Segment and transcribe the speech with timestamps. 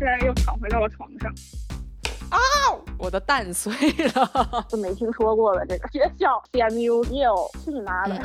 [0.00, 1.30] 现在又躺回到了床上。
[2.30, 2.38] 啊！
[2.96, 3.72] 我的蛋碎
[4.14, 8.16] 了，都没听说过的这个学校，CMU Yale，去你妈的！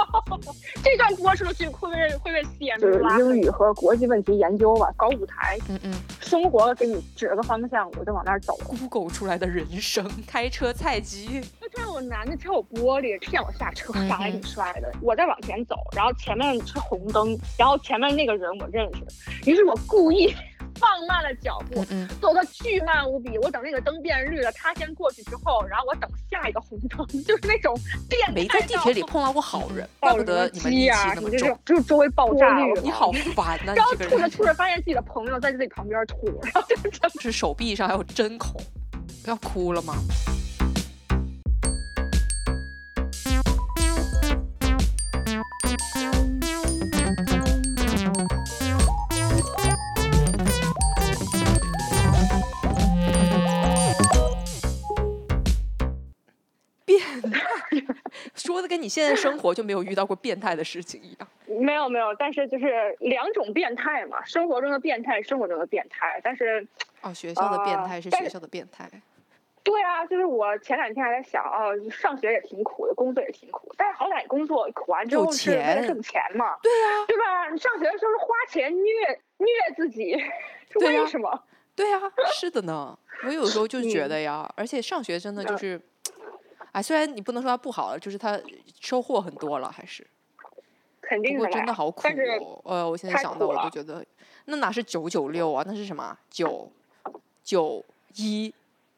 [0.82, 8.56] 这段播出去会被会被 CMU 就是英语和国际问题研究吧，搞舞台，嗯嗯，生活给你指了个方向，我就往那儿走。
[8.64, 11.42] Google 出来的人生，开车菜鸡。
[11.60, 14.90] 那天有男的敲我玻璃，骗我下车，长得挺帅的。
[15.02, 20.34] 我在往前走，然后前面是红灯，然后前面那个人我认识，于是我故意。
[20.78, 21.84] 放慢了脚步，
[22.20, 23.36] 走的巨慢无比。
[23.38, 27.78] 我等那个灯变绿了，他先过去之后，然后我等下一个红灯， 就是那种
[28.08, 28.32] 变。
[28.32, 31.58] 没在地铁里碰到过好人，怪不得你们戾气那么重。
[31.64, 33.72] 就是周围爆炸了，你好烦呐！
[33.74, 38.60] 然后吐着吐着，发现自己的朋友在自己旁边吐，然后就 是手臂上还有针孔，
[39.26, 39.94] 要哭了吗？
[58.34, 61.28] 说的跟你现在生活就没有遇到过变态的事情一样。
[61.46, 66.20] 没有没有，但是就是两种变态嘛，生活中的变态，生活中的变态。
[66.22, 66.66] 但是
[67.02, 68.90] 哦，学校的变态是学校的变态。
[69.62, 76.56] 对啊，就是我前两天还在想，哦，上学也挺苦的，工作也挺苦，但是好歹工作苦完之后是为了挣钱嘛。
[76.62, 77.50] 对呀，对吧？
[77.50, 78.92] 你上学的时候是花钱虐
[79.38, 80.16] 虐自己，
[80.70, 81.42] 是为什么？
[81.74, 82.00] 对呀，
[82.32, 82.96] 是的呢。
[83.24, 85.80] 我有时候就觉得呀，而且上学真的就是。
[86.76, 88.38] 啊，虽然你不能说它不好了，就是它
[88.82, 90.06] 收获很多了，还是
[91.00, 91.38] 肯定。
[91.38, 94.04] 不过真的好苦哦，呃，我现在想到我都觉得，
[94.44, 96.70] 那哪是九九六啊，那是什么九
[97.42, 97.82] 九
[98.16, 98.52] 一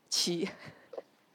[0.09, 0.49] 七？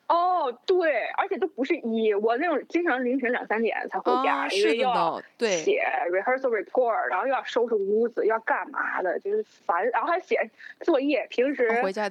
[0.07, 10.37] 哦，对，而且都不是一，我那种经常凌晨两三点才回家，因为要写 rehearsal report，然后又要收拾屋子，要干嘛的，就是烦，然后还写
[10.81, 11.69] 作业，平时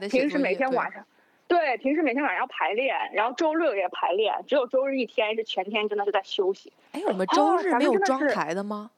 [0.09, 1.05] 平时每天晚上。
[1.53, 6.73] 对，平时每天晚上要排练，然后周六也排练，只有周日一天是全天真的是在休息。
[6.93, 8.91] 哎，我们周日没有装台的吗？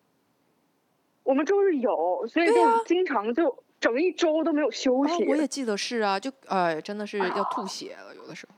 [1.24, 5.24] 我们周日有，所以就经常就整一周都没有休息。
[5.24, 8.54] 我也记得是啊，就呃，真的是要吐 血了，有的时候。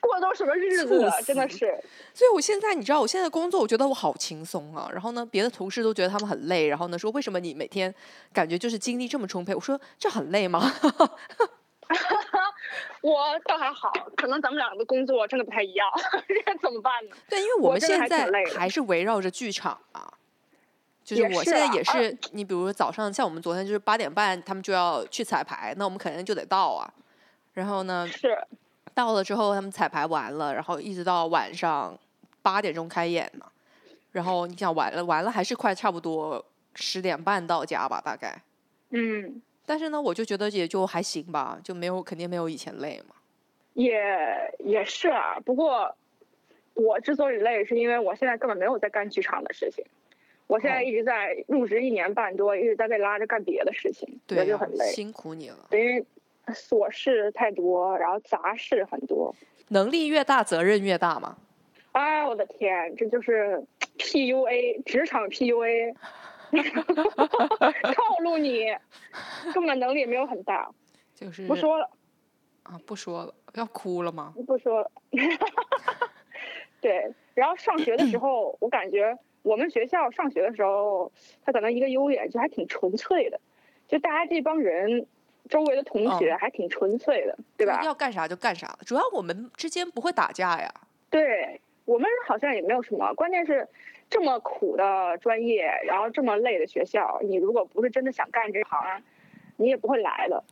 [0.00, 1.76] 过的都什么日子了，真的是。
[2.14, 4.88] 所以我现在你知道，我现在工作，我觉得我好轻松啊。
[4.92, 7.92] 然后呢，别的同事都觉得他们很累，然后呢说为什么你每天
[8.32, 9.52] 感觉就是精力这么充沛？
[9.52, 10.62] 我说这很累吗？
[13.02, 15.88] 我倒还好，可能咱们两个的工作真的不太一样，
[16.28, 17.16] 这怎么办呢？
[17.28, 20.12] 对，因为我们现在还是围绕着剧场啊，
[21.04, 26.92] 就是我现在也是，你比如说早上，像我们昨天就是八点半，他们就要去彩排，那我们肯定就得到啊。
[27.54, 28.36] 然后呢，是
[28.94, 31.96] 到了之后，他们彩排完了，然后一直到晚上
[32.42, 33.46] 八点钟开演呢。
[34.12, 36.44] 然后你想完了，完了还是快差不多
[36.74, 38.42] 十点半到家吧，大概。
[38.90, 39.42] 嗯。
[39.66, 43.16] 但是呢，我就觉得也就还行吧，就没有肯定没有以前累嘛。
[43.74, 43.94] 也
[44.60, 45.94] 也是啊，不过
[46.72, 49.84] 我之所以累，是因为我现在根本没有在干剧场的事情，
[50.46, 55.68] 我现在一直在入职一年半多，一直在被拉着干别的事情，对，就很累，辛苦你了。
[55.72, 56.02] 因为
[56.48, 59.34] 琐事太多，然后杂事很多。
[59.68, 61.36] 能力越大，责任越大嘛。
[61.92, 63.62] 哎，我的天，这就是
[63.98, 65.94] PUA，职场 PUA。
[67.94, 68.66] 套路你，
[69.54, 70.70] 根本能力也没有很大，
[71.14, 71.90] 就是不说了
[72.62, 74.34] 啊，不说了，要哭了吗？
[74.46, 74.90] 不说了。
[76.80, 81.10] 对，然后上学的时候，我感觉我们学校上学的时候，
[81.44, 83.40] 他可能一个优点就还挺纯粹的，
[83.88, 85.06] 就大家这帮人
[85.48, 87.82] 周围的同学还挺纯粹的，对吧？
[87.84, 90.72] 要干啥就干啥，主要我们之间不会打架呀。
[91.08, 93.66] 对我们好像也没有什么，关键是。
[94.08, 99.02] 这么苦的专业，然后这么累的学校，你如果不是真的想干这行，
[99.56, 100.42] 你也不会来的。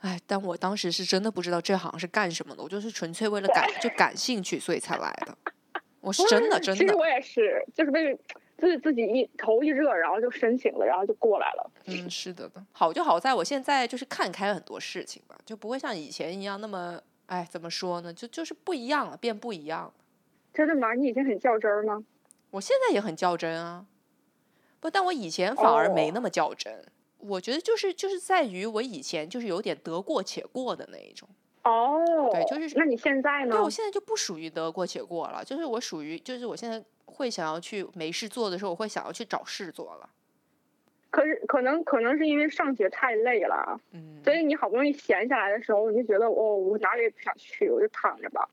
[0.00, 5.36] 哎，但我当时是真的不知道这行是干什么的，我就是纯粹为了感就感兴趣，所以才来的。
[6.00, 6.80] 我是真的真的。
[6.80, 8.18] 其实我也是，就是为
[8.56, 11.70] 自己自己一头一热，然后就申请了，然后就过来了。
[11.86, 12.64] 嗯，是的的。
[12.72, 18.12] 好就好在我现在就是看开很多事情吧，就不会像以前一样那么哎，怎么说呢？
[18.12, 19.92] 就就是不一样了，变不一样了。
[20.54, 20.94] 真的吗？
[20.94, 22.02] 你以前很较真儿吗？
[22.50, 23.86] 我现在也很较真啊，
[24.80, 26.84] 不，但我以前反而没那么较真。
[27.18, 31.28] 我觉得就是就是在于我以前就是有点得过且过的那一种。
[31.64, 32.02] 哦，
[32.32, 32.78] 对，就是。
[32.78, 33.52] 那你现在呢？
[33.52, 40.08] 对，我现在就不属于得过且过了，就是我属于就是我现在会想要去没事做的时候，我会想要去找事做了。
[41.10, 48.48] 可是可能可能是因为上学太累了，嗯，所以你好不容易闲下来的时候，你就觉得哦，我哪里也不想去，我就躺着吧。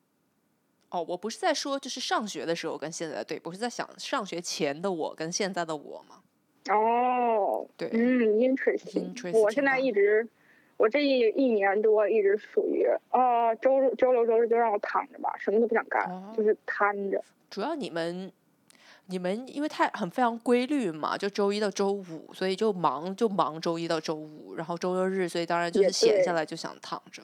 [0.89, 6.21] 哦，我不是在说就是上学的时候跟现在的对，不是在想上学前的我跟现在的我吗？
[6.69, 9.37] 哦，对，嗯，你 interesting。
[9.37, 10.27] 我现在一直，
[10.77, 17.23] 我这一一年多一直属于啊，周周六周日就让我躺着吧，什么都不想干，就是瘫着。
[17.49, 18.31] 主要你们，
[19.05, 27.23] 你们因为太很非常规律嘛，就周一到周五，所以就忙就忙周一到周五，然后周六日，所以当然就是闲下来就想躺着。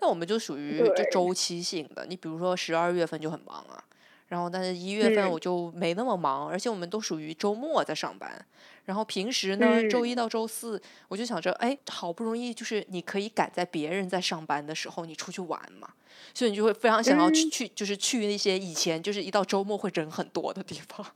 [0.00, 3.82] 那我们就属于就周期性的，你比如说十二月份就很忙啊。
[4.28, 8.44] 然后，但是一月份我就没那么忙，而且我们都属于周末在上班。
[8.86, 15.88] 然后平时呢，周一到周四，我就想着，哎，好不容易就是你可以赶在别人在上班的时候，你出去玩嘛，
[16.32, 21.06] 所以你就会非常想要去去，就是去那些以前就是一到周末会人很多的地方。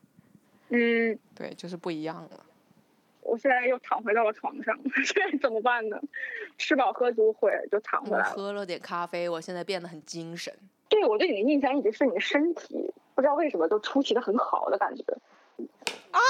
[0.68, 2.46] 嗯，对，就是不一样了。
[3.22, 5.98] 我现在又躺回到了床上， 现在怎么办呢？
[6.58, 10.52] 吃饱喝足会就躺回来喝了点咖啡，我现在变得很精神。
[10.88, 15.04] 对，我对你的印象一直是你的身体，不知道为什么都出奇的很好的感觉。
[16.10, 16.20] 啊！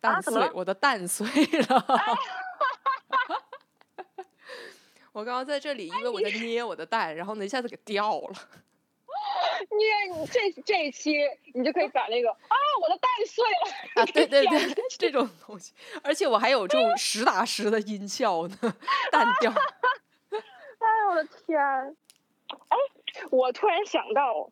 [0.00, 1.26] 蛋碎，我的蛋碎
[1.68, 1.84] 了。
[5.12, 8.34] 我刚刚在这里，因为我在捏我的蛋，然后呢一下子给掉了。
[9.70, 11.14] 捏你这这一期，
[11.54, 14.06] 你就可以把那个啊，我的蛋碎了啊！
[14.12, 15.72] 对对对，这种东西，
[16.02, 18.56] 而且我还有这种实打实的音效呢，
[19.10, 19.50] 蛋掉。
[20.30, 21.58] 哎呦我的天！
[21.60, 22.76] 哎。
[23.30, 24.48] 我突然想到，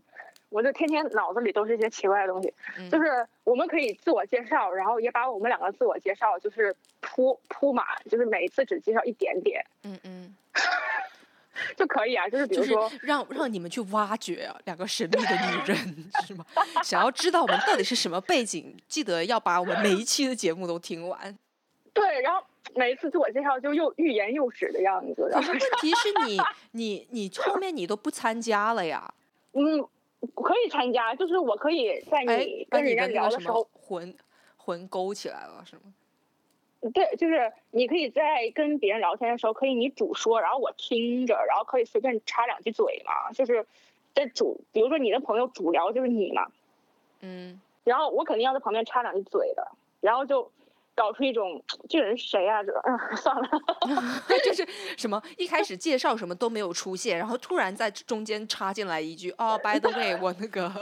[0.49, 2.53] 我就天天脑子里都是一些奇怪的东西，
[2.91, 10.37] 就是我们可以自我介绍，然后也把我们两个自我介绍就是铺铺满，就是每一次只介绍一点点，嗯嗯，
[11.77, 15.77] 就可以啊，就是比如说让让你们去挖掘啊，两个神秘的女人
[16.27, 16.45] 是吗？
[16.83, 21.39] 想要知道我们到底是什么背景，记得要把我们每一期的节目都听完。
[21.93, 22.43] 对，然后。
[22.75, 25.31] 每一次自我介绍就又欲言又止的样子。
[25.33, 26.39] 可是问题是你
[26.73, 29.15] 你你后面你都不参加了呀？
[29.53, 29.81] 嗯，
[30.35, 34.15] 可以参加，就是我可以在你跟人家聊的时候魂
[34.59, 35.83] 魂勾起来了，是吗？
[36.93, 43.33] 对，就是你可以在跟别人聊天的时候，可以你主说，然后我听着，然后可以随便插两句嘴嘛。
[43.33, 43.67] 就是
[44.15, 46.47] 在主，比如说你的朋友主聊就是你嘛，
[47.21, 49.67] 嗯，然后我肯定要在旁边插两句嘴的，
[50.01, 50.51] 然后就。
[50.99, 52.65] 搞出一种这人是谁啊？
[52.65, 53.49] 这嗯， 算了，
[54.43, 60.73] 就是 什么一开始介绍什么都没有出现，然后突然在中间插进来一句哦，by the way，我那个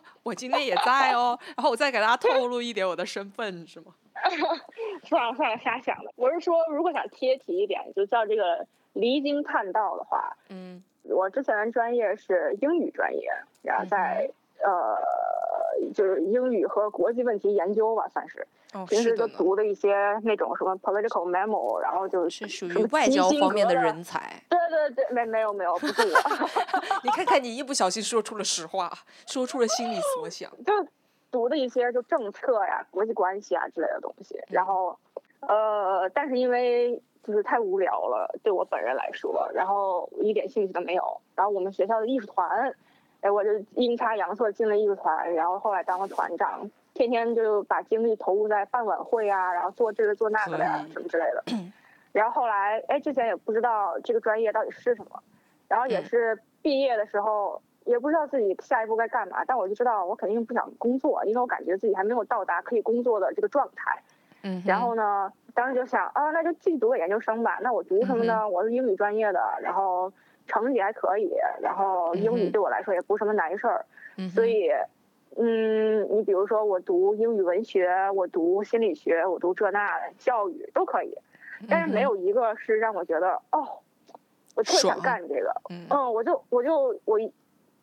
[0.22, 3.94] 我今天也在哦，然后我再给大家透露一点我的身份是吗？
[5.04, 6.12] 算了算了，瞎想的。
[6.16, 13.28] 我是说，如果想贴题一点，就叫这个离经叛道的话，嗯，我之前的专业是英语专业，
[13.62, 14.30] 然后在
[14.62, 14.96] 呃，
[15.94, 18.46] 就是英语和国际问题研究吧，算是。
[18.88, 24.42] 平时就读的一些那种什么 political memo，然后就是属于外交方面的人才。
[24.48, 26.18] 对对对，没没有没有，不是我。
[27.04, 28.90] 你看看你一不小心说出了实话，
[29.26, 30.50] 说出了心里所想。
[30.64, 30.72] 就
[31.30, 34.98] 读的一些就政策呀、国际关系啊之类的东西，然后
[35.40, 41.20] 呃，但是因为就是太无聊了，对我本人来说，然后一点兴趣都没有。
[41.34, 42.74] 然后我们学校的艺术团，
[43.22, 46.70] 哎，我就阴差阳错进了艺术团，然后后来当了团长。
[46.94, 51.42] 天天就把精力投入在办晚会啊，然后做这个做那个的呀，什么之类的。
[52.12, 55.22] 然后后来，哎，之前也不知道这个专业到底是什么，
[55.68, 63.98] 然后也是毕业的时候也不知道自己下一步该干嘛，但我就知道我肯定不想工作，因为我感觉自己还没有到达可以工作的这个状态。
[64.42, 64.62] 嗯。
[64.66, 67.58] 然后呢，当时就想啊，那就继续读个研究生吧。
[67.62, 68.46] 那我读什么呢？
[68.46, 70.12] 我是英语专业的，然后
[70.52, 73.84] 成绩还可以，然后英语对我来说也不是什么难事儿，
[74.34, 74.70] 所以。
[75.38, 81.16] 嗯，你比如说我读英语文学，我读心理学，我读这那的教育都可以，
[81.70, 83.66] 但是没有一个是让我觉得哦，
[84.54, 85.50] 我特想干这个。
[85.70, 87.18] 嗯，我就我就我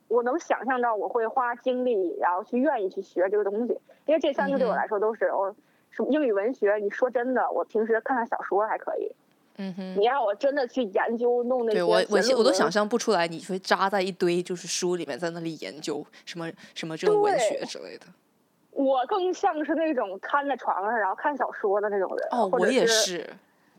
[0.10, 5.56] 我能想象到我会花精力，然后去愿意去学这个东西，因为这三个对我来说都是我
[5.90, 6.76] 什么英语文学。
[6.76, 9.12] 你说真的，我平时看看小说还可以。
[9.62, 18.06] 嗯哼，你让我真的去研究弄那些，对我我我都想象不出来，你会扎在一堆就是书里面，在那里研究什么什么这种文学之类的。
[18.72, 22.28] 我更像是那种瘫在床上然后看小说的那种人。
[22.32, 23.30] 哦，我也是，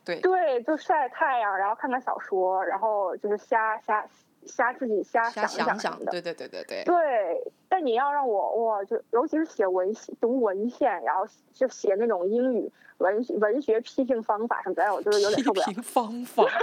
[0.05, 4.07] 对对，就晒太阳，然后看看小说，然后就是瞎瞎。
[4.47, 6.85] 瞎自己瞎想想想的，对对对对对。
[6.85, 15.67] 对，但你要让我哇，就尤其是写文读文献，然后就写那种英语文文学批评方法什么的，我就是有点受不了。
[15.67, 16.45] 批评方法。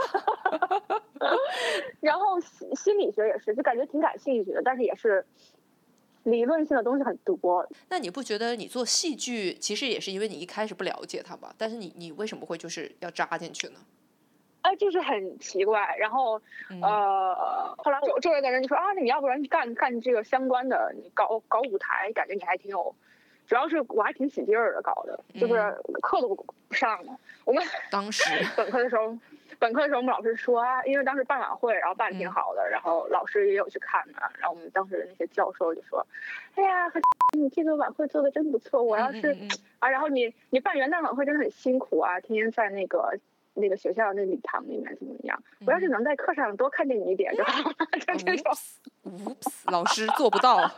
[1.99, 2.39] 然后
[2.75, 5.25] 心理学也是，就感觉挺感兴趣的，但是也是
[6.23, 7.67] 理论性的东西很多。
[7.89, 11.53] 那你不觉得你做戏剧其实也是因为你一开始不了解它吧？
[11.57, 13.79] 但是你你为什么会就是要扎进去呢？
[14.67, 16.41] 哎，就是很奇怪，然后，
[16.81, 22.93] 呃，后来我周围的人就说啊，那你要不然干干这个相关的，你搞搞舞台，感觉你还挺有，
[23.47, 25.55] 主要是我还挺起劲儿的，搞的就是
[26.01, 27.17] 课都不上嘛。
[27.45, 28.25] 我们当时
[28.57, 29.17] 本科的时候，
[29.57, 34.17] 本科的时候我们老师说啊，因为当时办晚会，然后办挺好的，然后老师也有去看呢。
[34.37, 36.05] 然后我们当时的那些教授就说
[36.55, 36.91] ：“哎呀，
[37.37, 38.83] 你这个晚会做的真不错。
[38.83, 39.33] 我要是
[39.79, 43.17] 啊，然后你你办元旦晚会真的很辛苦啊，天天在那个
[43.57, 45.41] 那个学校那礼堂里面怎么样？
[45.65, 48.53] 我要是能在课上多看见你一点就好了。”就这种，
[49.65, 50.69] 老师做不到。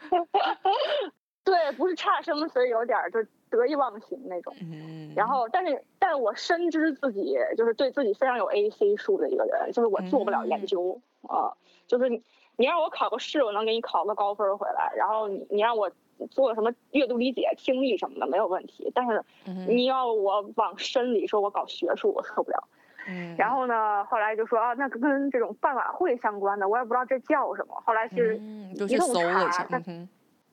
[1.44, 4.54] 对，不是差生，所以有点就得意忘形那种。
[4.62, 5.12] 嗯。
[5.14, 11.52] 然后，但是，但我深知自己就是对自己非常有 A C 数的一个人，就是我做不了研究啊。
[11.86, 12.22] 就是你，
[12.56, 14.90] 你让我考个试，我能给你考个高分回来。
[14.96, 15.90] 然后你，你让我
[16.30, 18.90] 做个什么阅读理解、听力什么的没有问题。
[18.94, 19.24] 但是
[19.68, 22.68] 你要我往深里说，我搞学术，我受不了。
[23.08, 23.34] 嗯。
[23.36, 27.74] 然后呢，后来就说啊，那跟这种办晚会相关的，我也不知道这叫什么。
[27.84, 29.14] 后来是一通
[29.52, 29.80] 查。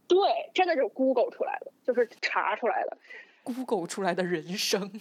[0.08, 0.18] 对，
[0.54, 2.98] 真的是 Google 出来的，就是查出来的
[3.46, 4.92] ，Google 出来的人生。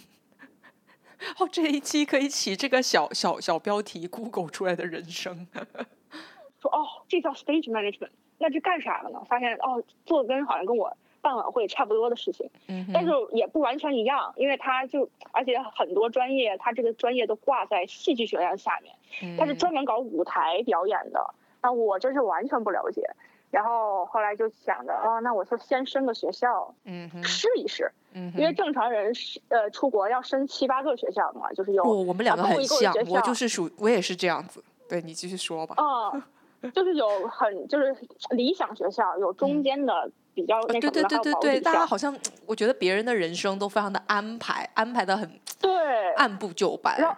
[1.37, 5.45] 哦，这一期可以起这个小小小标题：Google 出来的人生。
[6.61, 8.11] 说哦，这叫 Stage Management，
[8.41, 9.21] 那去干啥了呢？
[9.29, 23.07] 发现哦，做跟好像跟我办晚会差不多的事情，嗯，但是也不完全一样，因为他就而且很多专业，他这个专业都挂在戏剧学院下面，他是专门搞舞台表演的，那我真是完全不了解。
[23.51, 36.23] 然后后来就想着，哦，那我就先升个学校，嗯，试一试，嗯，因为正常人是呃出国要升七八个学校嘛，就是有不，我们两个很像，我就是属我也是这样子，对你继续说吧，嗯，
[36.73, 37.95] 就是有很就是
[38.31, 42.15] 理想学校，有中间的比较那对对对对对，大家好像
[42.45, 47.17] 我觉得别人的人生都非常的安排，安排的很对，按部就班。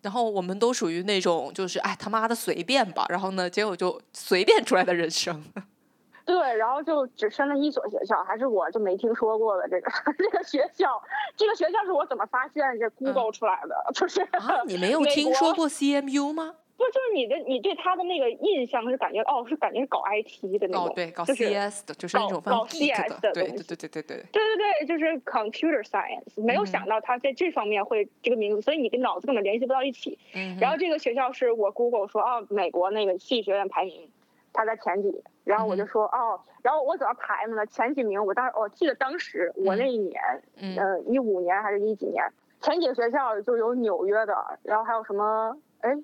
[0.00, 5.40] 然后我们都属于那种，就是哎他妈的随便吧，然后呢，结果就随便出来的人生。
[6.26, 11.00] 对，然后就只申了一所学校，还是我就没听说过的这个 这个学校，
[11.36, 13.74] 这个学校是我怎么发现这 Google 出来的？
[13.94, 16.54] 就是啊，你没有听说过 CMU 吗？
[16.76, 30.18] 不就是你的，你对他的那个印象是感觉哦，是感觉是搞 IT 的那种，哦对，搞 CS 的，就是那种搞 CS 的，对对对对对对，对对对，就是 Computer Science，没有想到他在这方面会这个名字，所以你跟脑子根本联系不到一起。
[30.34, 30.58] 嗯。
[30.60, 34.10] 然后这个学校是我 Google 说哦，美国那个戏剧学院排名，
[34.52, 37.64] 他在前几，然后我就说哦，然后我怎么排的呢？
[37.66, 40.20] 前几名，我当时我记得当时我那一年，
[40.56, 42.24] 嗯，一五年还是一几年，
[42.60, 45.96] 前几个学校就有纽约的，然后还有什么哎。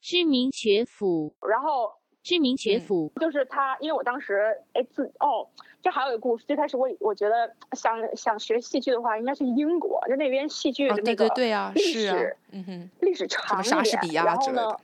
[0.00, 5.48] 知名学府，然后居民学府就是他，因为我当时哎自哦，
[5.82, 6.44] 这还有一个故事。
[6.46, 14.24] 最开始我我觉得想想学戏剧的话，应该去英国，就那边戏剧的那个对啊历史，嗯哼，历史长一点。
[14.24, 14.76] 然后呢，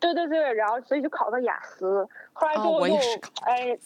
[0.00, 2.96] 对对对，然后所以就考到雅思，后来就又
[3.42, 3.78] 哎。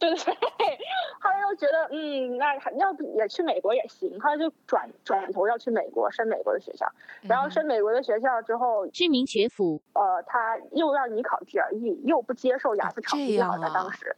[0.00, 0.34] 对对对，
[1.20, 6.90] 后来又觉得，嗯，那要不也去美国也行，后来就转转头要去美国升美国的学校，
[7.28, 14.16] 然后升美国的学校之后，知名学府，呃，他又让你考 GRE，又不接受雅思成绩好像当时，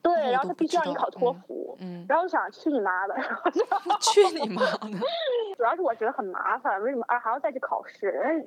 [0.00, 3.14] 对，然后他必须让你考托福，嗯，然后想去你妈的，
[4.00, 4.78] 去你妈的，
[5.58, 8.46] 主要是我觉得很麻烦，为什么啊还要再去考试？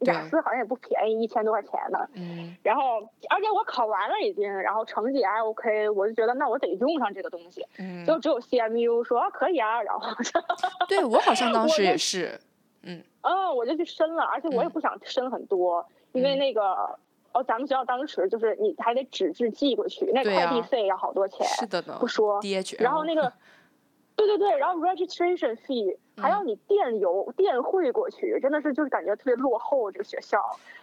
[0.00, 1.98] 雅思好像也不便宜，一千多块钱呢。
[2.14, 2.56] 嗯。
[2.62, 7.64] 然后，而且我考完了已经，然后成绩还 OK，我就觉得那我得用上这个东西。
[7.78, 8.04] 嗯。
[8.06, 10.08] 就只有 CMU 说可以啊，然后。
[10.88, 12.40] 对我好像当时也是。
[12.82, 13.02] 嗯。
[13.22, 16.98] 嗯，我就去申了，而且我也不想申很多，因为那个
[17.32, 21.46] 哦，咱们学校当时就是你还得纸质寄过去，那快递费要好多钱。
[21.46, 21.98] 是的呢。
[22.00, 22.40] 不说。
[22.42, 22.82] DH。
[22.82, 23.32] 然后那个。
[24.16, 30.38] 对对对，然后 registration fee 还要你电邮电汇过去，真的是就是感觉特别落后这个学校。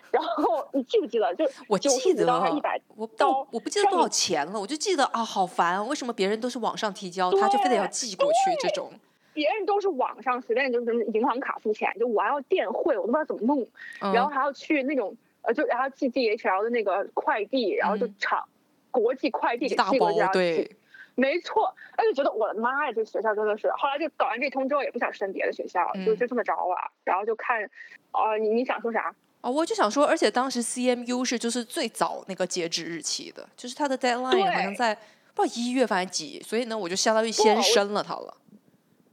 [0.10, 1.36] 然后你记不记得？
[1.36, 8.89] 就我记得一百，我到我不记得多少钱了，我就记得啊，好烦，为什么别人都是网上提交，他就非得要寄过去这种？
[9.34, 13.67] 别人都是网上随便就是银行卡付钱，就我还要电汇，我都不知道怎么弄，
[14.13, 18.48] 然后还要去那种呃，就然后寄 DHL 的那个快递，然后就厂
[18.89, 20.27] 国际快递给寄过去。
[20.32, 20.72] 对。
[21.19, 23.71] 没错，他就觉得我的妈呀，这学校真的是。
[23.71, 26.91] 后来就搞完这通之后，也不想申别的学校，就就这么着了。
[27.03, 27.63] 然后就看，
[28.12, 29.13] 哦，你你想说啥？
[29.41, 34.93] 哦，我就想说，而且当时 CMU 是就是最早那个截止日期的，就是它的 deadline 好像在
[35.33, 38.38] 不知道一月反正几，所以呢，我就相当于先申了它了。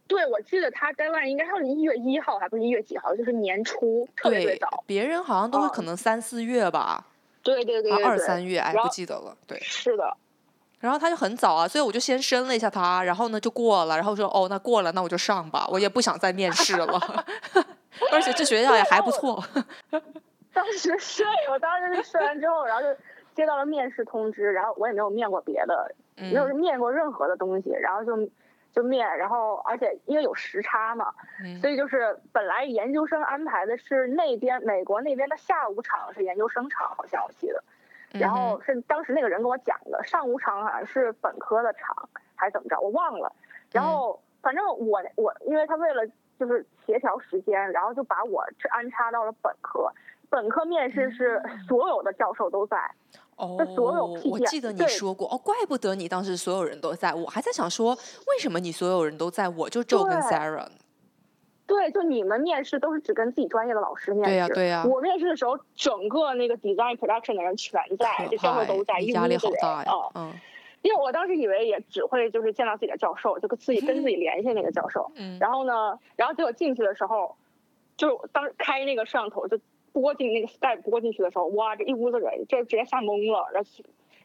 [0.07, 4.85] 对，我记得他 deadline 应该是一月一号，还不是一月几号，就是年初特别早。
[4.87, 7.07] 别人好像都是可能三四月吧。
[7.43, 8.03] 对对对对。
[8.03, 9.35] 二三月，哎，不记得了。
[9.47, 9.59] 对。
[9.61, 10.15] 是的。
[10.85, 17.01] 然后他就很早啊，所以我就先申了一下他，然后呢就过了，然后说哦那过了，那我就上吧，我也不想再面试了，
[18.13, 19.43] 而且这学校也还不错。
[20.53, 22.89] 当时申，我当时是申完之后，然后就
[23.35, 28.29] 接到了面试通知，然后我也没有面过别的，没有面过任何的东西，然后就
[28.75, 31.15] 就面，然后而且因为有时差嘛，
[31.63, 37.65] 所以就是本来研究生安排的是那边美国那边的下午场是研究生场，好像我记得，
[38.21, 43.33] 然后是当时那个人跟我讲的，上午场好像是本科的场还是怎么着，我忘了。
[43.71, 46.03] 然后反正我我因为他为了
[46.39, 49.91] 就是协调时间，然后就把我安插到了本科，
[50.31, 52.77] 本科面试是所有的教授都在。
[53.37, 53.57] 哦，
[54.25, 60.69] 我记得你说过哦，怪不得你当时所有人都在，我还在想说，为什么你所有人都在，我就只有跟 Sarah。
[61.67, 64.85] 对，就你们面试都是只跟自己专业的老师面试，对呀对呀。
[64.89, 69.91] 我面试的时候，整个那个 design production 的人全在，这教授都在，压力好大呀。
[70.15, 70.33] 嗯，
[70.83, 75.11] 因为我当时以为也只会就是见到自己的教授，就跟自己跟自己联系那个教授。
[75.17, 75.39] 嗯。
[75.41, 77.37] 然后呢，然后结果进去的时候，
[77.97, 79.59] 就当开那个摄像头就。
[79.95, 83.49] 拨进那个 Skype 播进去的时候，哇，这一屋子人，就直接吓懵了。
[83.53, 83.71] 然后，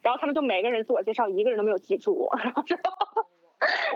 [0.01, 2.27] 然后他们就每个人自我介绍，一个人都没有记住。
[2.43, 2.63] 然后，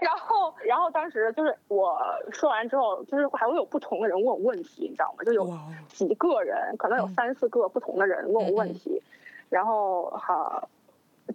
[0.02, 1.98] 然后然后当时就是我
[2.32, 5.24] 说完之后，就是还会有不同的人问我问题，你知道吗？
[5.24, 5.48] 就有
[5.88, 9.02] 几个人，可能有三四个不同的人问我问题。
[9.50, 10.68] 然后哈，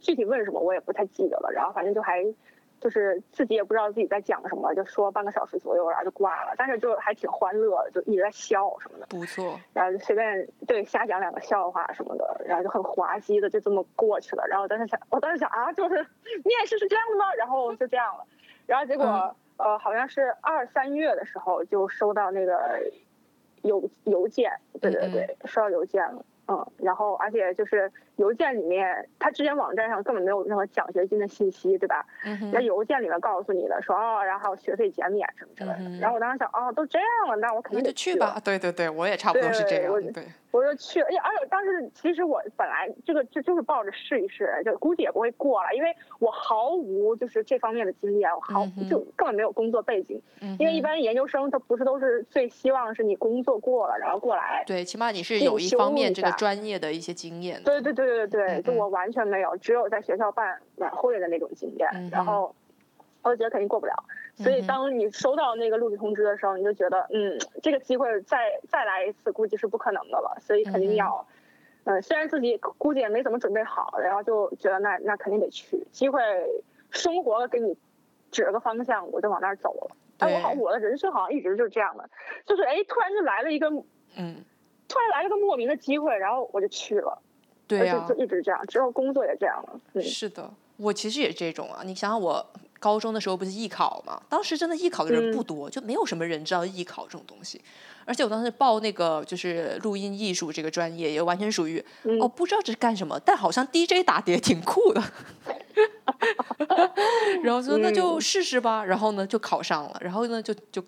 [0.00, 1.50] 具体问什么我也不太记得了。
[1.52, 2.24] 然后反正就还。
[2.80, 6.54] 就是自己也不知道自己在讲什么，就说半个小时左右，然后就挂了。
[6.56, 9.06] 但是就还挺欢乐的，就一直在笑什么的。
[9.08, 9.58] 不错。
[9.72, 14.46] 然后就随便对瞎讲两个笑话什么的，然后就很滑稽的就这么过去了。
[14.48, 15.94] 然后当时想，我当时想啊，就是
[16.44, 17.32] 面试是这样的吗？
[17.34, 18.24] 然后就这样了。
[18.66, 19.04] 然后结果
[19.56, 22.80] 呃，好像是二三月的时候就收到那个
[23.62, 26.24] 邮邮件，对对对，收到邮件了。
[26.46, 32.04] 嗯，然后而且就是邮件里面，他之前网站上根本没有任何奖学金的信息，对吧？
[32.24, 35.98] 嗯在邮件里面告诉你的，说哦，然后学费减免什么之类的。
[36.00, 38.40] 然后我当时想，哦，都这样了，那我肯定得去吧。
[38.44, 40.12] 对对对，我也差不多是这样。
[40.12, 40.24] 对。
[40.50, 50.20] 我就去，而且而且当时其实我本来这个就就是抱着试一试，就估计也不会过了，因为我毫无就是这方面的经验，我毫就根本没有工作背景。
[50.40, 50.56] 嗯。
[50.58, 54.64] 因为一般研究生他不是都是最希望是你工作过了然后过来。
[54.66, 57.62] 对，起码你是有一方面这个专业的一些经验。
[57.62, 62.54] 对对对对对对，就我完全没有，只有在学校办晚会的那种经验，然后
[63.22, 63.92] 我就觉得肯定过不了。
[64.36, 70.38] 所以，当你收到那个录取通知的时候，你就觉得，嗯，这个机会再再来一次，估计是不可能的了。
[70.40, 71.26] 所以肯定要，
[71.84, 75.84] 嗯，虽然自己估计也没怎么准备好，然后就觉得那那肯定得去。
[75.90, 76.22] 机会，
[76.90, 77.76] 生活给你
[78.30, 79.96] 指了个方向，我就往那儿走了。
[80.18, 82.08] 哎，我好，我的人生好像一直就是这样的，
[82.46, 83.68] 就是哎，突然就来了一个，
[84.16, 84.44] 嗯，
[84.88, 87.20] 突然来了个莫名的机会，然后我就去了。
[87.68, 89.80] 对呀，就一直这样，之后工作也这样了。
[89.92, 91.82] 嗯，是的，我其实也这种啊。
[91.84, 92.44] 你想想我。
[92.80, 94.22] 高中的时候不是艺考嘛？
[94.28, 97.60] 当时真的艺考的人不多，就没有什么人知道艺考这种东西。
[98.04, 101.84] 而且我当时报那个就是录音艺术这个专业，也完全属于
[102.20, 105.02] 哦，不知道这是干什么，但好像 DJ 打碟挺酷的。
[107.42, 110.80] 然后说那就试试吧，然后呢就考上了，然后呢就就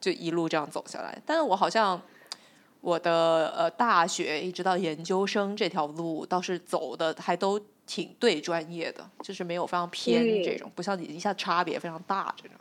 [0.00, 1.16] 就一路这样走下来。
[1.24, 2.02] 但是我好像
[2.86, 7.60] 我的呃大学一直到研究生这条路倒是走的还都。
[7.88, 12.56] 挺对专业的，就是没有非常偏这种，不像你一下差别非常大这种。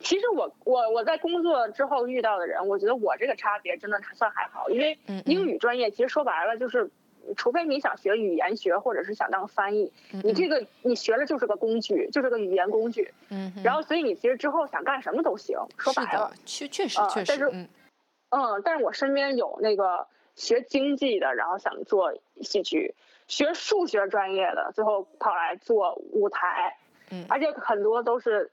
[0.00, 6.90] 其实我我我在工作之后遇到的人，我觉得我这个差别真的算还好，因为英语专业其实说白了就是，
[7.36, 9.92] 除非你想学语言学或者是想当翻译，
[10.24, 13.12] 你这个你学了就是个工具，就是个语言工具。
[13.28, 13.52] 嗯。
[13.62, 16.32] 然后所以你其实之后想干什么都行，说白了。
[16.46, 17.26] 确确实确实。
[17.28, 17.68] 但是
[18.32, 22.94] 嗯，但是我身边有那个学经济的，然后想做戏剧。
[23.28, 26.76] 学数学专业的，最后跑来做舞台，
[27.10, 28.50] 嗯，而且很多都是，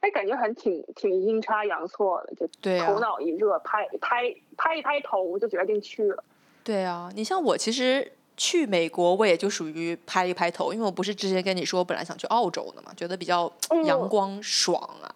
[0.00, 2.46] 哎，感觉很挺挺阴差阳错的，就
[2.86, 6.24] 头脑一热，拍拍拍一拍头就决定去了。
[6.64, 13.52] 对啊，你像我其实去美国，我也就属于拍一拍头，因为我不是之前跟你说我本来想去澳洲的嘛，觉得比较
[13.84, 15.12] 阳光爽啊。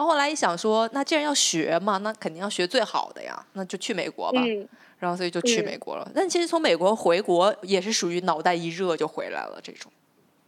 [0.00, 4.40] 然后后来一想说，那既然要学嘛，那肯定要学最好的呀，那就去美国吧。
[4.98, 9.92] 然后所以就去美国了，但其实从美国回国也是属于脑袋一热就回来了这种。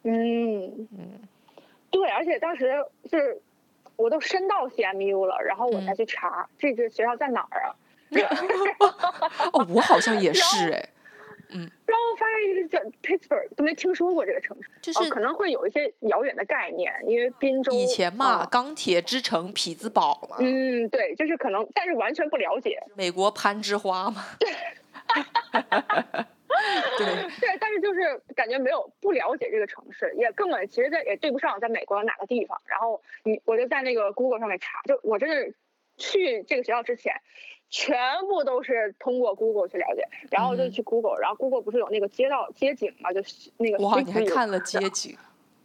[0.05, 0.65] 嗯
[0.97, 1.21] 嗯，
[1.91, 2.73] 对，而且当时
[3.11, 3.39] 是
[3.97, 7.77] 我都申到 CMU 了，然后我才去查这个学校在哪儿啊？
[9.53, 10.89] 哦，我好像也是哎。
[11.55, 20.37] 嗯，然后发现一个叫 Pittsburgh，都没听说过这个城市，就是可能会有一些遥远的概念，因为滨州以前嘛，钢铁之城匹兹堡嘛。
[20.41, 22.83] 嗯，对，就是可能，但是完全不了解。
[22.97, 24.25] 美国攀枝花嘛。
[24.41, 24.49] 对。
[27.41, 28.01] 对，但是就是
[28.37, 32.61] 感觉没有不了解这个城市，也根本其实在也对不上在美国哪个地方。
[32.67, 35.55] 然后你我就在那个 Google 上面查，就我真是
[36.03, 37.15] 去这个学校之前。
[37.75, 37.97] 全
[38.29, 45.17] 部都是通过 Google 去了解，然后就去 Google，然后 Google 不是有那个街道街景嘛，就是那个哇，你还看了街景？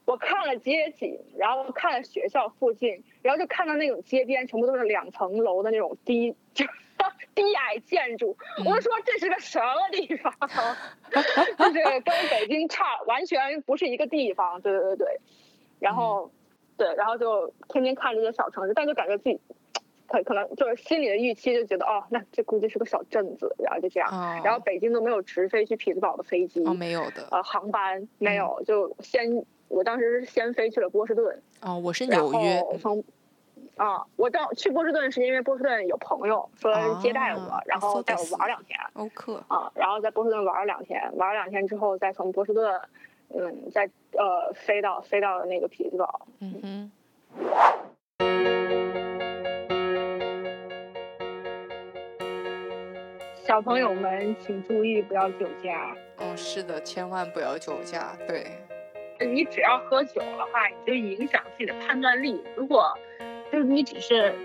[0.05, 6.65] 我看了街景，然后看了学校附近，然后就看到那种街边全部都是两层楼的那种低就
[7.35, 8.37] 低矮建筑。
[8.65, 10.33] 我说这是个什么地方？
[11.11, 14.61] 就是跟北京差完全不是一个地方。
[14.61, 15.19] 对对对对，
[15.79, 16.31] 然后
[16.77, 19.37] 对，然后就天天看这些小城市，但就感觉自己
[20.07, 24.41] 可可能就是心里的预期就觉得哦，那这估计是个小镇子，然后就这样。
[24.43, 27.27] 然后北京都没有直飞去匹兹堡的飞机，哦，没有的。
[27.31, 29.45] 呃，航班没有，就先。
[29.69, 32.63] 我当时是先飞去了波士顿，哦，我是纽约。
[32.79, 33.03] 从，
[33.75, 38.79] 啊，我到去波士顿是因为波士顿有朋友说接待我，然后带我玩两天。
[38.93, 39.43] 欧克。
[39.49, 42.79] 啊，然后在波士顿玩了两天，玩了两天之后，再从波士顿，
[43.35, 46.27] 嗯，再呃飞到飞到那个匹兹堡。
[46.39, 46.89] 嗯
[48.21, 48.76] 哼。
[53.47, 55.95] 小朋友们请注意不要酒驾。
[56.17, 58.45] 哦，是的，千万不要酒驾，对。
[59.21, 62.43] 你只要喝酒的话，你就影响自己的判断力。
[62.57, 62.93] 如果
[63.49, 64.35] 就是你只是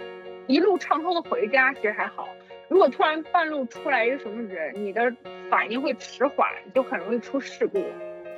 [0.47, 2.29] 一路畅通的回家，其实还好。
[2.69, 5.13] 如果突然半路出来一个什么人，你的
[5.51, 7.85] 反应会迟缓，就很容易出事故。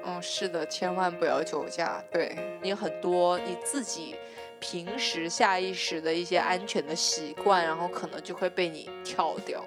[0.07, 2.03] 嗯，是的，千万不要酒驾。
[2.11, 4.17] 对你很多你自己
[4.61, 9.63] 平时下意识的一些安全的习惯，然后可能就会被你跳掉。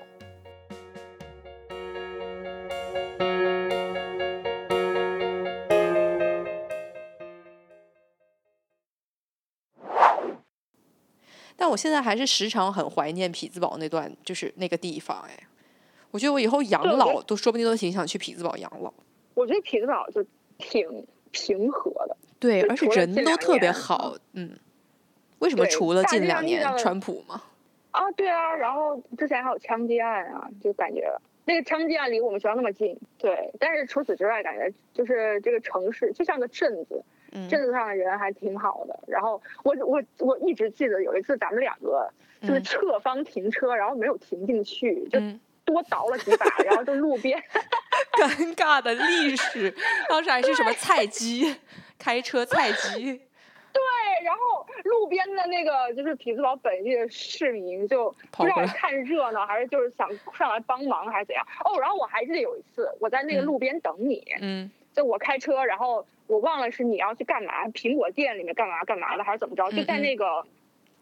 [11.77, 15.23] 现在还是时常很怀念匹兹堡那段，就是那个地方。
[15.29, 15.37] 哎，
[16.11, 18.91] 我觉得我以后养老都说不定都挺想去匹兹堡养老。
[19.35, 20.25] 我觉得匹兹堡就
[20.57, 24.15] 挺平和的，对，而且人都特别好。
[24.33, 24.57] 嗯，
[25.39, 27.43] 为什么除了近两年川普吗？
[27.91, 32.97] 啊，对啊，然后之前还有枪击案啊，就感觉那个枪击案离我们学校那么近。
[33.17, 37.03] 对，但是除此之外，感觉就是这个城市就像个镇子。
[37.49, 42.09] 镇子上的人还挺好的，然后我我我一直记得有一次咱们两个
[42.41, 45.19] 就是侧方停车，然后没有停进去，就
[45.65, 47.41] 多倒了几把，然后就路边，
[48.17, 49.73] 尴尬的历史，
[50.07, 51.55] 当时还是什么菜鸡，
[51.99, 53.13] 开车菜鸡，
[53.73, 53.81] 对，
[54.23, 64.71] 然后路边的那个就是匹兹堡本地的市民就不知道看热闹还是就是想上来帮忙还是怎样，哦，然后我还记得有一次我在那个路边等你，嗯。
[64.97, 69.71] 就我开车，然后我忘了是你要去干嘛，苹果店里面干嘛干嘛的，还是怎么着？
[69.71, 70.25] 就在那个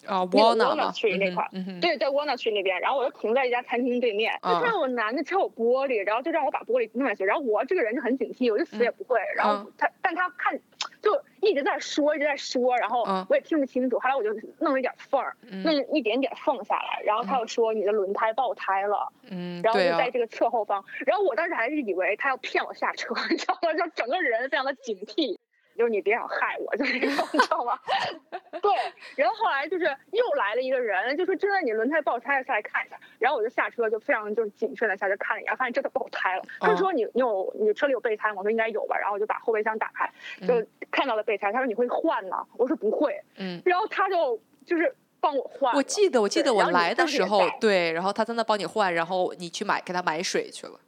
[0.06, 2.78] 啊，Walnut 区那块，对，在 Walnut 区那边。
[2.82, 7.24] 然后我就停在一家餐厅对面，就让我男的敲我玻璃，然后就让我把玻璃弄下去。
[7.24, 9.18] 然后我这个人就很警惕，我就死也不会。
[9.38, 10.60] 然后他，但他看。
[11.06, 14.00] 就一直在说，一直在说，然后我也听不清楚。
[14.00, 20.84] 后来我就弄了一点缝儿，弄一点点缝下来，然后他又说你的轮胎爆胎了，嗯，然后就在这个侧后方。
[21.06, 23.72] 然后我当时还是以为他要骗我下车， 你知道吗？
[23.74, 25.38] 就整个人非常的警惕。
[25.78, 27.78] 就是你别想害我，就是这种，你知道吗？
[28.62, 28.72] 对，
[29.16, 32.98] 然后后来就是又来了一个人，就说真的，你轮胎爆胎了，下来看一下。
[33.20, 36.44] 然后我就下车，就非常就是谨慎的下车看了一下，发现真的爆胎了。
[36.60, 38.36] 他说你你有你车里有备胎吗？
[38.38, 38.98] 我说应该有吧。
[38.98, 40.10] 然后我就把后备箱打开，
[40.48, 41.52] 就看到了备胎。
[41.52, 42.46] 他说你会换吗？
[42.58, 43.20] 我说不会。
[43.38, 43.62] 嗯。
[43.66, 45.76] 然后他就就是帮我换。
[45.76, 50.80] 我记得我记得我来的时候，对，然后他在那帮你换，然后你去买给他买水去了。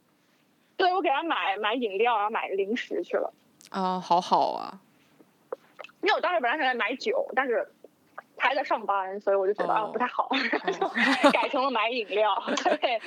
[0.76, 3.32] 对，我给他买买饮料，然后买零食去了。
[3.70, 4.80] 啊，好好啊！
[6.00, 7.68] 因为我当时本来想来买酒，但是
[8.36, 10.28] 他还在上班，所以我就觉得啊不太好，
[11.32, 12.40] 改成了买饮料。
[12.64, 13.00] 对，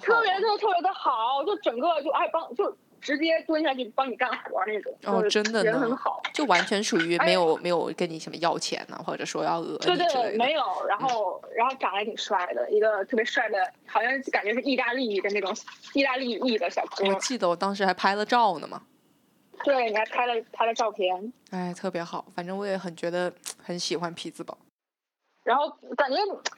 [0.00, 4.92] 特别特特别的好，就整个就爱帮，就直接蹲下去帮你干活那种。
[5.04, 10.62] 哦，真的人很好，就完全属于没有没有跟你什么要钱呢，或者说要讹对对，没有。
[10.88, 15.54] 然后然后长得还挺帅的，一个特别帅的，好像感觉是意大利的那种
[15.92, 17.06] 意大利裔的小哥。
[17.06, 18.82] 我记得我当时还拍了照呢嘛。
[19.64, 22.24] 对，你还拍了拍了照片，哎，特别好。
[22.34, 24.56] 反正我也很觉得很喜欢匹兹堡。
[25.44, 25.66] 然后
[25.96, 26.16] 感觉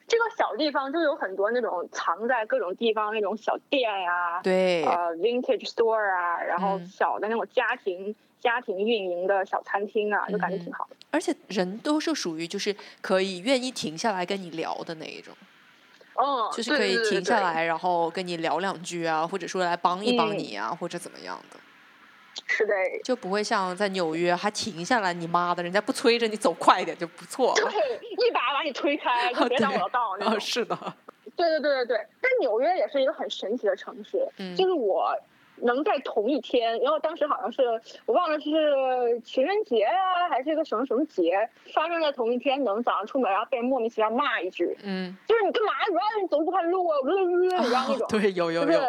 [0.08, 10.96] 这个小地方就有很多那种藏在各种地方那种小店呀，对，呃，vintage store 啊，然后小的那种家庭家庭运营的小餐厅啊，就感觉挺好的。
[11.12, 15.32] 而且人都是属于就是可以愿意停下来跟你聊的那一种，
[16.16, 21.59] 嗯，就是可以停下来然后跟你聊两句啊，或者说来帮一帮你啊，或者怎么样的。
[22.46, 22.74] 是的，
[23.04, 27.54] 就不会像在纽约还停下来，你妈的，人家不催着你走快一点就不错了。
[27.54, 27.70] 对，
[28.26, 30.40] 一把把你推开， 就别挡我的道那种。
[30.40, 30.76] 是的。
[31.36, 34.28] 对对对对对，但纽约也是一个很神奇的城市。
[34.38, 34.54] 嗯。
[34.56, 35.16] 就是我
[35.56, 37.62] 能在同一天，因为当时好像是
[38.04, 44.76] 我忘了是情人节啊，还是一个什么什么节，发生在同一天，能早上出门然后被人莫名其妙骂一句。
[44.82, 45.16] 嗯。
[45.26, 45.72] 就是你干嘛？
[45.88, 46.96] 你让你走不开路啊？
[47.04, 48.06] 你知道那种。
[48.08, 48.80] 对，有有有。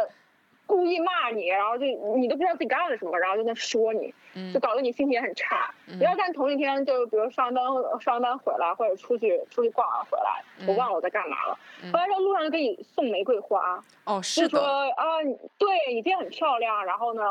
[0.71, 4.13] 故意骂你，然后就你都不知道自己干了什么，然后就在说你，
[4.53, 5.69] 就搞得你心情也很差。
[5.99, 7.61] 要看同一天，就比如上班
[7.99, 11.59] 上班回来，或者出去出去逛完回来，我忘了我在干嘛了。
[11.91, 15.21] 回来之后路上就给你送玫瑰花，哦，是的，说啊，
[15.57, 17.21] 对你今天很漂亮，然后呢，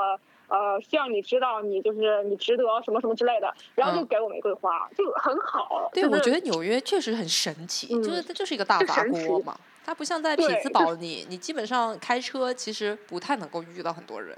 [0.48, 5.90] 呃，希望你知道你就是你值得什么什么之类的，然后就给我玫瑰花，就很好。
[5.94, 9.58] 对，我觉得纽约确实很神奇，就是它就是一个大法国嘛。
[9.84, 14.36] 它不像在匹兹堡，你你基本上开车其实不太能够遇到很多人。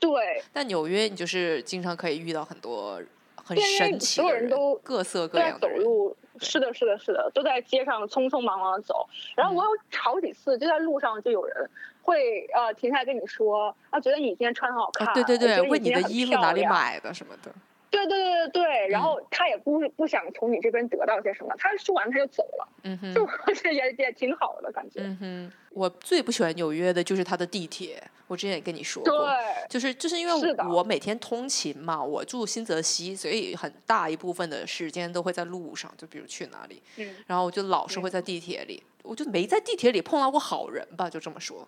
[0.00, 0.42] 对。
[0.52, 3.00] 但纽约你就是经常可以遇到很多
[3.36, 5.78] 很神奇的人，都各色各样的人。
[5.78, 9.08] 走路，是的，是的，是的，都在街上匆匆忙忙的走。
[9.36, 11.70] 然后我有好几次就在路上就有人
[12.02, 17.52] 会呃停下来跟你说啊，觉得你今天穿很好看，对对对，问你的衣服哪里买的什么的。
[17.90, 23.26] 对对对对对，然后他也不不想从你这边得到些什么，他说完他就走了，嗯哼，就
[23.70, 25.00] 也也挺好的感觉。
[25.00, 29.34] 嗯哼，我最不喜欢纽约的就是它的地铁，我之前也跟你说过，对，
[29.68, 30.32] 就是就是因为
[30.68, 41.66] 我每天通勤嘛，我住新泽西，所以很大一部分的时间都会在路上，就比如去哪里，嗯，然后我就老是会在地铁里，我就没在地铁里碰到过好人吧，就这么说，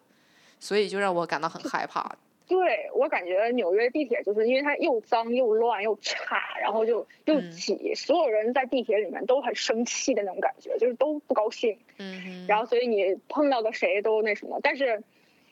[0.61, 2.14] 所以就让我感到很害怕。
[2.48, 11.78] 对我感觉纽约地铁就是因为它又脏又乱又差，然后就又挤，所有人在地铁里面都很生气的那种感觉，就是都不高兴。
[11.98, 15.02] 嗯然后所以你碰到的谁都那什么，但是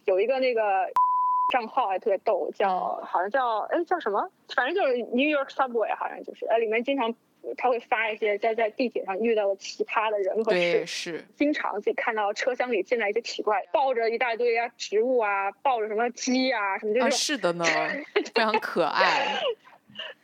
[0.06, 0.90] 有一个那个
[1.52, 7.14] 账号还特别逗，叫好像叫哎叫什么，反正就是 New York Subway，好像就是呃里面经常。
[7.57, 17.64] 他会发一些在在地铁上遇到的奇葩的人和事，是经常自己看到车厢里进来一些奇怪，抱着一大堆啊植物啊，抱着什么鸡啊什么，就是是的呢，
[18.35, 19.40] 非常可爱。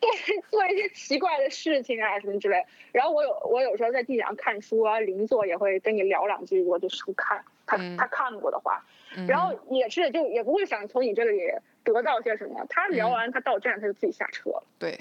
[0.01, 0.11] 对，
[0.51, 2.63] 做一些奇怪的事情啊什么之类。
[2.91, 8.85] 然后我有我有时候在地铁上看书啊，邻座也会跟你聊两句，我的书看他他看过的话，
[9.27, 11.41] 然后也是就也不会想从你这里
[11.85, 12.67] 得到些什么。
[12.69, 14.65] 他聊完他到站他就自己下车了。
[14.79, 14.99] 对。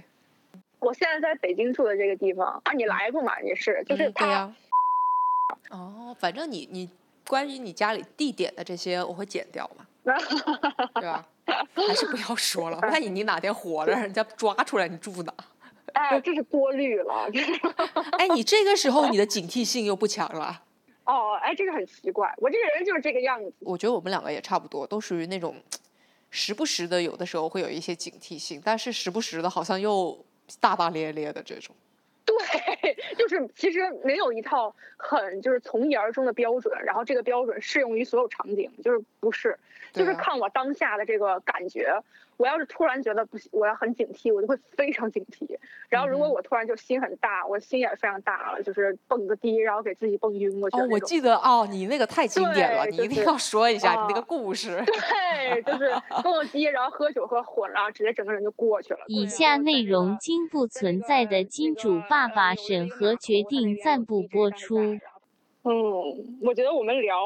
[0.82, 3.40] 我现在在北京住的这个地方啊，你来过吗？
[3.42, 4.54] 也是，就是他。
[5.70, 6.90] 哦，反正你你
[7.28, 9.86] 关于你家里地点的这些，我会剪掉嘛，
[10.96, 11.26] 对吧？
[11.76, 15.34] 还是不要说了，万一你哪天火了，让人家抓出来你住哪？
[15.94, 17.30] 哎，这是多虑了。
[18.18, 20.64] 哎，你这个时候你的警惕性又不强了。
[21.06, 23.54] 哦，哎，这个很奇怪，我这个人就是这个样子。
[23.60, 25.56] 我觉得我们两个也差不多，都属于那种
[26.32, 30.26] 时不时的，有的时候会有一些警惕性，但是时不时的，好像又。
[30.60, 31.76] 大大咧咧的这种，
[32.26, 32.36] 对，
[33.16, 39.58] 就是其实没有一套很就是从一而终的标准，然后这个标准适用于所有场景，就是不是，
[39.94, 42.02] 就是看我当下的这个感觉。
[42.42, 45.48] 我要是突然觉得不行，我要很警惕，我就会非常警惕。
[45.90, 50.78] 然后如果我突然就心很大，我心也非常大了，就是蹦个迪，然后给自己蹦晕过去。
[50.78, 54.84] 哦，我记得哦，你那个太经典了，你一定要说一下你那个故事。
[54.88, 55.92] 对，就是
[56.24, 59.02] 蹦个迪，然后喝酒喝混了，直接整个人就过去了。
[59.06, 64.80] 以下内容经不存在的金主爸爸审核决定暂不播出。
[65.64, 65.72] 嗯，
[66.42, 67.18] 我觉得我们聊。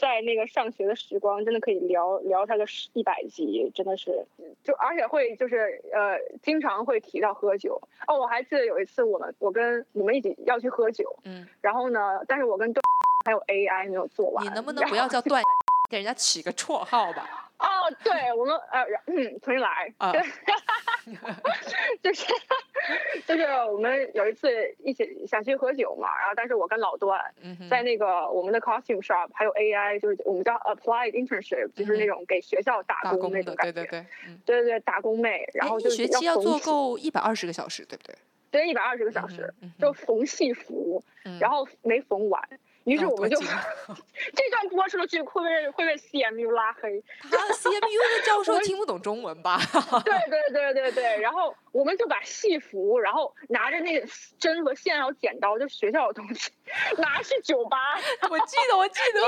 [0.00, 4.26] 在那个上学的时光，真的可以聊聊他个一百集，真的是，
[4.64, 7.80] 就而且会就是呃，经常会提到喝酒。
[8.06, 12.82] 哦，我还记得有一次，我们我跟你们一起要去喝酒，嗯，然后呢，但是我跟段
[13.26, 14.42] 还有 AI 没有做完。
[14.44, 15.42] 你能不能不要叫段，
[15.90, 17.50] 给人家起个绰号吧？
[17.58, 17.66] 哦，
[18.02, 20.10] 对我们呃，嗯，重新来，啊，
[22.02, 22.32] 就是
[23.26, 27.20] 就是我们有一次一起想去喝酒嘛，然后但是我跟老段
[27.68, 34.06] 在那个我们的 costume shop 还有 AI，就是我们叫 applied internship，就是那种给学校打工那种感觉，对对对，
[34.46, 38.14] 对对对，打工妹，然后就学期要做够一百二十个小时，对不对？
[38.50, 41.02] 对，一百二十个小时，就缝戏服，
[41.40, 42.42] 然后没缝完。
[42.84, 43.36] 于是我们就
[44.34, 47.02] 这段播出去会被会被 CMU 拉黑。
[47.30, 49.60] 他 CMU 的教授听不懂中文吧？
[50.04, 51.20] 对对对对对。
[51.20, 54.06] 然后我们就把戏服，然后拿着那个
[54.38, 56.50] 针和线还有剪刀，就学校的东西，
[56.98, 57.76] 拿去酒吧。
[58.30, 59.20] 我记得，我记得。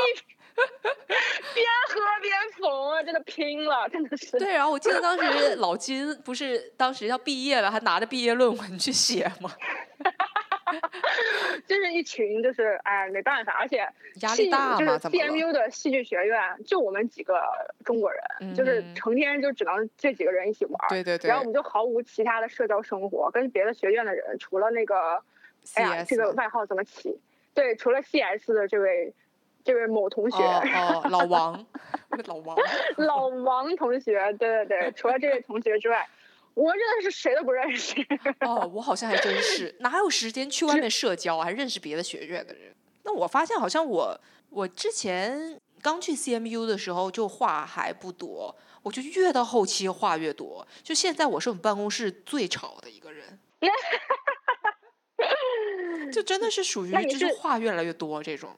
[1.54, 4.38] 边喝边缝啊，真的拼了，真的是。
[4.38, 9.50] 对，然后我记得当时老金不是当时要毕业了，还拿着毕业论文去写吗？
[11.66, 13.87] 就是一群，就是哎，没办法，而且
[14.20, 17.40] 压力大就是 CMU 的戏剧学院，就我们几个
[17.85, 20.78] 中国人，就是成天就只能这几个人一起玩。
[20.88, 21.28] 对对对。
[21.28, 25.22] 然后我们就毫无其他的社交生活，跟别的学院的人，除了那个，
[25.74, 27.18] 哎呀，这个外号怎么起？
[27.54, 29.12] 对，除了 CS 的这位，
[29.64, 31.66] 这位某同学，哦，老王，
[32.26, 32.56] 老王，
[32.96, 36.08] 老王同学，对对对，除了这位同学之外。
[36.54, 37.94] 我认识谁都不认识。
[38.40, 41.44] 哦，我好像还真是，哪有时间去外面社交啊？
[41.44, 42.74] 还认识别的学院的人？
[43.04, 50.66] 那我发现好像我，我之前刚去 CMU 的时候就话还不多，我就越到后期话越多。
[50.82, 53.38] 就现在我是我们办公室最吵的一个人，
[56.12, 58.50] 就真的是属于就是话越来越多这种。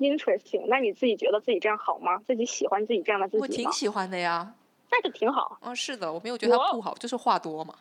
[0.00, 2.20] Interesting，那你自己觉得自己这样好吗？
[2.26, 3.42] 自己喜欢自己这样的自己吗？
[3.42, 4.52] 我挺喜欢的呀，
[4.94, 5.58] 那是挺好。
[5.62, 7.74] 嗯，是的，我没有觉得他不好，就是话多嘛。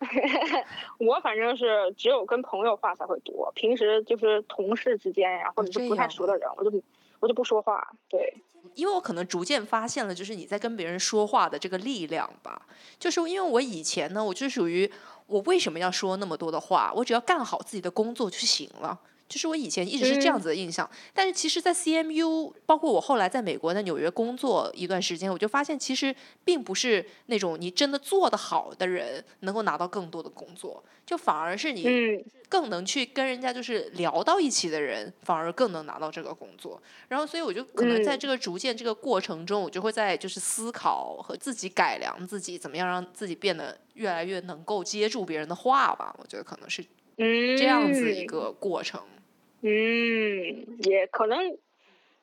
[0.98, 6.82] 我反正是只有跟朋友话才会多，平时就是同事之间呀，或者是不太熟的人，我就
[7.20, 7.86] 我就不说话。
[8.08, 8.34] 对，
[8.74, 12.62] 因为我可能逐渐发现了，就是你在跟别人说话的这个力量吧。
[12.98, 14.90] 就是因为我以前呢，我就属于
[15.26, 16.92] 我为什么要说那么多的话？
[16.94, 18.98] 我只要干好自己的工作就行了。
[19.30, 26.12] 就是我以前一直是这样子的印象，但是其实，在 CMU，包括我后来在美国在纽约工作一段时间，我就发现，其实
[26.44, 31.86] 并不是那种你真的做得好的人能够拿到更多的工作，就反而是你
[32.48, 36.82] 更能去跟人家就是聊到一起的人，反而更能拿到这个工作。
[37.06, 46.12] 然后，所以我就可能在这个逐渐这个过程中，我就会在就是思考和自己改良自己，怎么样让自己变得越来越能够接住别人的话吧。
[46.18, 46.84] 我觉得可能是
[47.16, 49.00] 这样子一个过程。
[49.62, 51.44] 嗯，也可能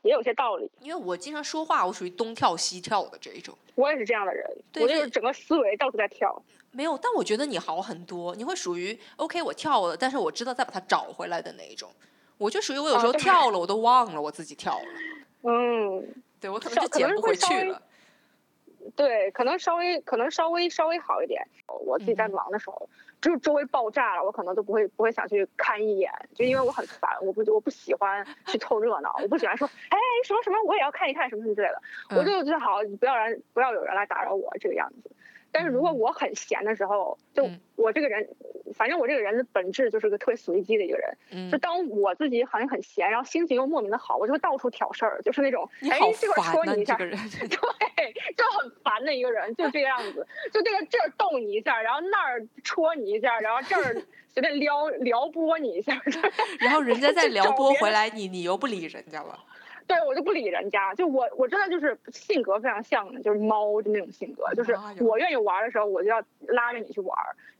[0.01, 3.57] 也有些道理，因为我经常说话，我属于东跳西跳的这一种。
[3.75, 4.43] 我也是这样的人，
[4.75, 6.41] 我就是整个思维到处在跳。
[6.71, 11.89] 没有，但我觉得你好很多，你会属于 OK，我跳了，但是我知道再把它找回来的那一种。
[12.37, 14.85] 我就属于我有时候跳了，我都忘了我自己跳了。
[15.43, 17.81] 嗯，对我可能就捡不回去了。
[18.95, 21.41] 对，可能稍微可能稍微稍微好一点。
[21.67, 22.89] 我自己在忙的时候。
[23.19, 31.81] 就是周围爆炸了，我可能都不会不会想去看一眼，就因为我很烦，我不我不喜欢去凑热闹，我不喜欢说哎什么什么我也要看一看什么什么之类的，
[32.15, 35.11] 我就觉得好不要人不要有人来打扰我这个样子。
[35.57, 38.29] 但是如果我很闲的时候，就我这个人，
[38.75, 41.49] 反正我这个人的本质就是个特别随机的一个人。
[41.51, 50.27] 就当我自己好像很闲，然后心情又莫名的好，我就会到处挑事儿，就是那种哎这块戳你一下， 对，就很烦的一个人，就这个样子。
[50.53, 55.99] 就这个这儿逗你一下，然后那儿戳你一下，然后这儿 随便撩撩拨你一下，
[56.61, 59.39] 然后人家再撩拨回来你，你又不理人家了。
[59.87, 67.17] 对我就不理人家，就我我真的就是性格非常像的，就是猫的那种性格，就是我愿意玩的时候我就要拉着你去玩，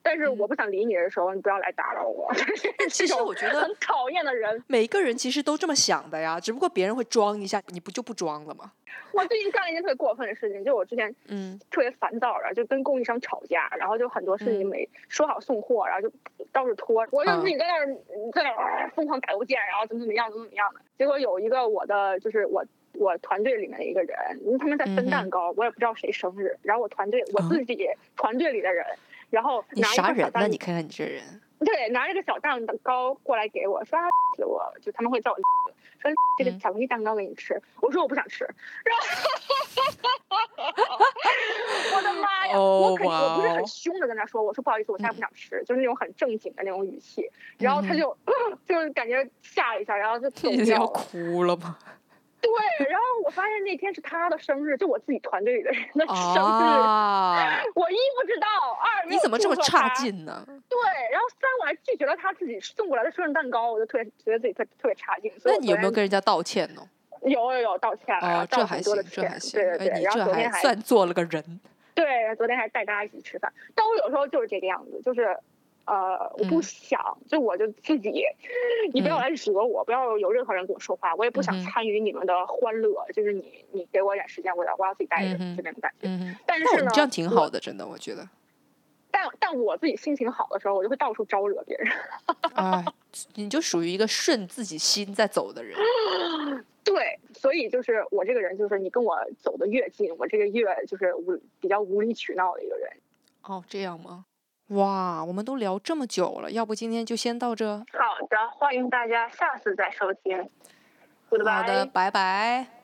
[0.08, 2.32] 但是我不想理你的时候你不要来打扰我。
[2.90, 8.72] 其实我觉得很讨厌的人，每一个人其实都这么想的呀，只不过别人会装一下，你不就不装了吗？
[9.12, 11.60] 我最近干了一件特别过分的事情，就我之前嗯。
[11.70, 16.10] 特别烦躁，然后就跟供应商吵架，然后就很多事情没说好送货，然后就
[16.54, 17.86] 到处拖，我就自己在那儿
[18.32, 28.86] 在那儿疯狂打邮件，然后怎么怎么样怎么怎么样的，结果有一个我的就是我我团队里面的一个人，因为他们在分蛋糕，我也不知道谁生日，然后我团队我自己团队里的人，
[29.30, 30.48] 然后你啥人呢？
[30.48, 33.98] 你看看你这人，对，拿着个小蛋糕过来给我说，
[34.36, 35.38] 死我就他们会叫我。
[36.00, 38.48] 说这个巧克力蛋糕给你吃，我说我不想吃，
[38.86, 39.04] 然后
[41.98, 42.60] 我的妈呀！
[42.60, 48.16] 我肯定我不是很凶的跟他说，我说不好意思，我现在不想吃，就是那种很正经的那种语气，然后他就
[48.64, 50.88] 就是感觉吓了一下，然后就走掉了。
[50.88, 51.76] 哭了吗？
[52.40, 52.52] 对，
[52.88, 57.72] 然后我发现那天是他的生日，就我自己团队里的人的生日。
[57.74, 58.48] 我一不知道，
[58.80, 60.46] 二你怎么这么差劲呢？
[60.70, 60.78] 对，
[61.12, 65.32] 然后三我还拒绝了他自己送过来的生日蛋糕，我就特别觉得自己特特别差劲。
[65.44, 66.82] 那你有没有跟人家道歉呢？
[67.24, 69.60] 有有有道歉了，这还行，这还行。
[69.60, 71.60] 对对对，然后昨天还算做了个人。
[71.96, 75.36] 对，昨天还带大家一起吃饭，但我有时候就是这个样子，就是。
[75.88, 78.24] 呃，我不想，就我就自己，
[78.94, 83.06] 你不要来惹我，不要有任何人跟我说话，我也不想参与你们的欢乐。
[83.14, 86.10] 就是你，你给我点时间，我要我要自己待着，就那种感觉。
[86.46, 88.28] 但是呢，这样挺好的，真的，我觉得。
[89.10, 91.88] 但但我自己心情好的时候，我就会到处招惹别人。
[92.54, 92.84] 啊，
[93.36, 95.78] 你就属于一个顺自己心在走的人。
[96.84, 102.90] 对，所以就是我这个人，就是你跟我走的越近，我这个越就是无比较无理取闹的一个人。
[103.44, 104.26] 哦，这样吗？
[104.70, 107.78] 哇，我们都聊这么久了，要不今天就先到这。
[107.78, 107.84] 好
[108.30, 110.50] 的，欢迎大家下次再收听。
[111.30, 112.77] 好的，拜拜。